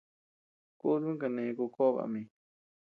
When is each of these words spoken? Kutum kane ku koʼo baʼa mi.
Kutum 0.79 1.13
kane 1.21 1.43
ku 1.57 1.65
koʼo 1.75 1.91
baʼa 1.95 2.07
mi. 2.11 2.21